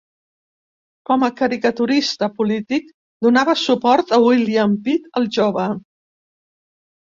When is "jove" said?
5.41-5.71